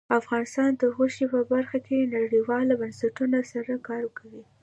افغانستان 0.19 0.69
د 0.81 0.83
غوښې 0.95 1.25
په 1.33 1.39
برخه 1.51 1.77
کې 1.85 2.11
نړیوالو 2.17 2.79
بنسټونو 2.81 3.39
سره 3.51 3.73
کار 3.87 4.03
کوي. 4.17 4.43